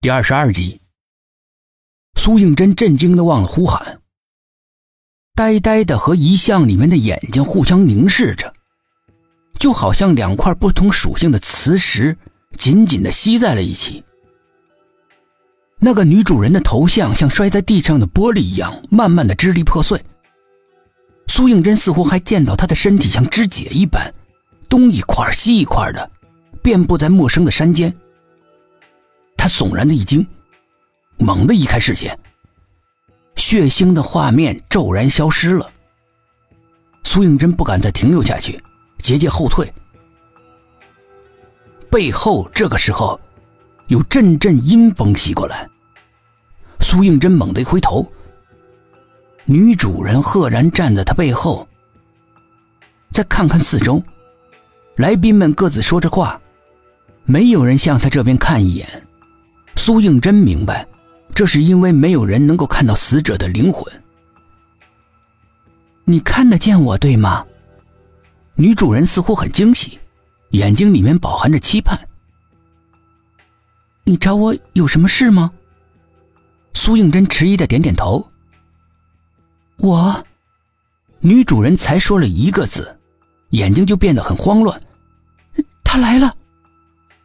[0.00, 0.80] 第二十二集，
[2.14, 4.00] 苏应真震惊的忘了呼喊，
[5.34, 8.54] 呆呆的和遗像里面的眼睛互相凝视着，
[9.58, 12.16] 就好像两块不同属性的磁石
[12.56, 14.00] 紧紧的吸在了一起。
[15.80, 20.00] 那个女主人的头像像摔在地上的玻璃一样，慢慢的支离破碎。
[21.26, 24.14] 苏应真似乎还见到她的身体像肢解一般，
[24.68, 26.08] 东一块西一块的，
[26.62, 27.92] 遍布在陌生的山间。
[29.48, 30.24] 悚然的一惊，
[31.16, 32.16] 猛地移开视线，
[33.36, 35.68] 血腥的画面骤然消失了。
[37.04, 38.62] 苏应真不敢再停留下去，
[38.98, 39.72] 节节后退。
[41.90, 43.18] 背后这个时候，
[43.86, 45.66] 有阵阵阴风袭过来。
[46.80, 48.06] 苏应真猛地一回头，
[49.46, 51.66] 女主人赫然站在他背后。
[53.10, 54.02] 再看看四周，
[54.96, 56.38] 来宾们各自说着话，
[57.24, 59.07] 没有人向他这边看一眼。
[59.88, 60.86] 苏应真明白，
[61.34, 63.90] 这是因为没有人能够看到死者的灵魂。
[66.04, 67.42] 你看得见我，对吗？
[68.54, 69.98] 女主人似乎很惊喜，
[70.50, 71.98] 眼睛里面饱含着期盼。
[74.04, 75.50] 你找我有什么事吗？
[76.74, 78.30] 苏应真迟疑的点点头。
[79.78, 80.22] 我，
[81.20, 82.94] 女主人才说了一个字，
[83.52, 84.78] 眼睛就变得很慌乱。
[85.82, 86.36] 他来了。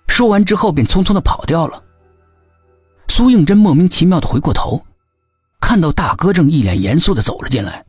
[0.07, 1.83] 说完之后，便匆匆的跑掉了。
[3.15, 4.87] 苏应真莫名其妙的回过头，
[5.61, 7.85] 看到大哥正一脸严肃的走了进来，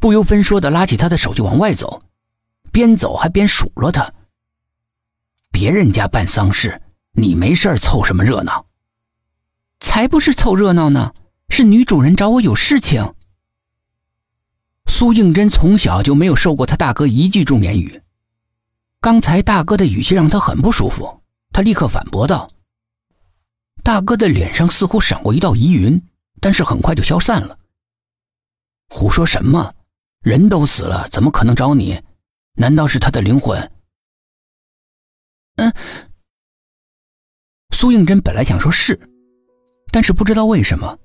[0.00, 2.02] 不由分说的拉起他的手就往外走，
[2.72, 4.10] 边走还边数落他
[5.52, 6.80] ：“别人家办丧事，
[7.12, 8.64] 你没事凑什么热闹？
[9.78, 11.12] 才不是凑热闹呢，
[11.50, 13.12] 是女主人找我有事情。”
[14.88, 18.00] 苏应真从小就没有受过他大哥一句重言语，
[19.02, 21.20] 刚才大哥的语气让他很不舒服，
[21.52, 22.48] 他立刻反驳道。
[23.86, 26.02] 大哥的脸上似乎闪过一道疑云，
[26.40, 27.56] 但是很快就消散了。
[28.88, 29.72] 胡说什么？
[30.22, 31.96] 人都死了，怎么可能找你？
[32.54, 33.56] 难道是他的灵魂？
[35.58, 35.72] 嗯。
[37.70, 38.98] 苏应真本来想说是，
[39.92, 40.98] 但是不知道为什么，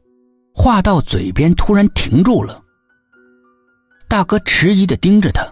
[0.56, 2.64] 话到嘴边突然停住了。
[4.08, 5.48] 大哥迟疑的盯着他，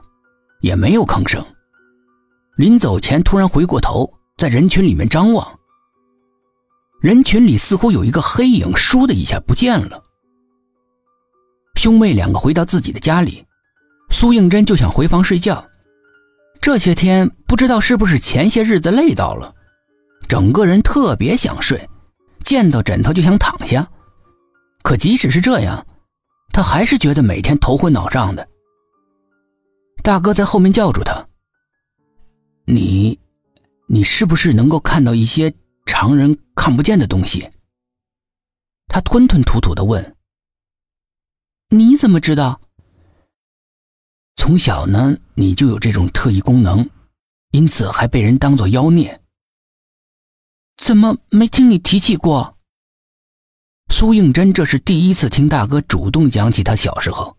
[0.61, 1.45] 也没有吭声。
[2.57, 5.58] 临走前，突然回过头，在人群里面张望。
[7.01, 10.03] 人群里似乎有一个黑影，倏的一下不见了。
[11.75, 13.45] 兄妹两个回到自己的家里，
[14.09, 15.65] 苏应真就想回房睡觉。
[16.59, 19.55] 这些天不知道是不是前些日子累到了，
[20.27, 21.89] 整个人特别想睡，
[22.43, 23.89] 见到枕头就想躺下。
[24.83, 25.87] 可即使是这样，
[26.51, 28.45] 他还是觉得每天头昏脑胀的。
[30.03, 31.25] 大哥在后面叫住他
[32.67, 33.17] ：“你，
[33.87, 35.53] 你是不是能够看到一些？”
[35.91, 37.49] 常人看不见的东西，
[38.87, 40.15] 他吞吞吐吐的问
[41.69, 42.61] ：“你怎么知道？
[44.35, 46.87] 从小呢，你就有这种特异功能，
[47.49, 49.19] 因此还被人当做妖孽。
[50.77, 52.55] 怎么没听你提起过？”
[53.91, 57.35] 苏应真这是第一次听大哥主动讲起他小时候，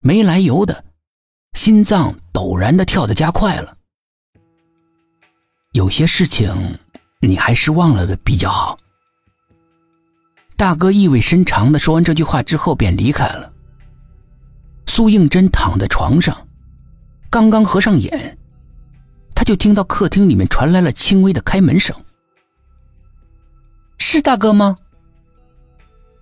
[0.00, 0.82] 没来由的，
[1.52, 3.76] 心脏陡然的跳的加快了。
[5.72, 6.78] 有些事情。
[7.26, 8.78] 你还是忘了的比较好。
[10.56, 13.52] 大哥意味深长的说完这句话之后，便离开了。
[14.86, 16.46] 苏应真躺在床上，
[17.28, 18.38] 刚刚合上眼，
[19.34, 21.96] 他就听到客厅里面传来了轻微的开门声。
[23.98, 24.76] 是大哥吗？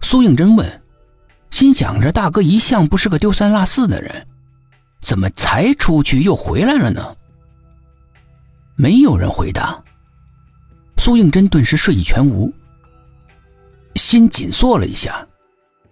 [0.00, 0.82] 苏应真问，
[1.50, 4.26] 心想着大哥一向不是个丢三落四的人，
[5.02, 7.14] 怎么才出去又回来了呢？
[8.74, 9.82] 没有人回答。
[11.02, 12.54] 苏应真顿时睡意全无，
[13.96, 15.26] 心紧缩了一下，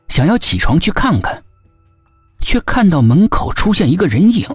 [0.07, 1.43] 想要起床去看看，
[2.39, 4.47] 却看到门口出现一个人影。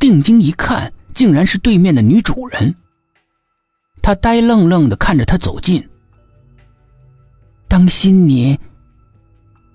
[0.00, 2.74] 定睛一看，竟然是对面的女主人。
[4.00, 5.86] 他呆愣愣的看着他走近，
[7.68, 8.58] 当心你。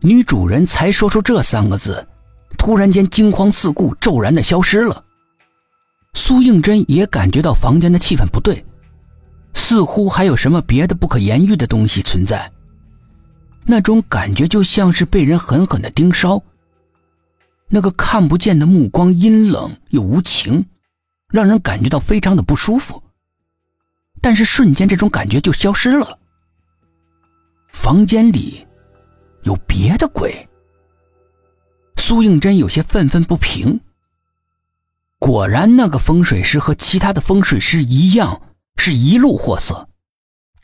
[0.01, 2.03] 女主人才说出这三个字，
[2.57, 5.05] 突然间惊慌四顾，骤然的消失了。
[6.15, 8.65] 苏应真也感觉到房间的气氛不对。
[9.63, 12.51] 似乎还有什么别的不可言喻的东西存在，
[13.63, 16.43] 那种感觉就像是被人狠狠的盯梢。
[17.69, 20.65] 那个看不见的目光阴冷又无情，
[21.29, 23.01] 让人感觉到非常的不舒服。
[24.19, 26.19] 但是瞬间这种感觉就消失了。
[27.71, 28.67] 房间里
[29.43, 30.45] 有别的鬼。
[31.95, 33.79] 苏应真有些愤愤不平。
[35.19, 38.41] 果然，那个风水师和其他的风水师一样。
[38.85, 39.87] 是一路货色，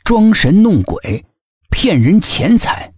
[0.04, 1.24] 装神弄鬼、
[1.70, 2.92] 骗人钱财，